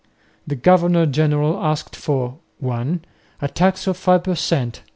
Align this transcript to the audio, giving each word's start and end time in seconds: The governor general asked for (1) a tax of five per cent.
The 0.47 0.55
governor 0.55 1.05
general 1.05 1.59
asked 1.63 1.95
for 1.95 2.39
(1) 2.57 3.05
a 3.39 3.47
tax 3.47 3.85
of 3.85 3.97
five 3.97 4.23
per 4.23 4.33
cent. 4.33 4.81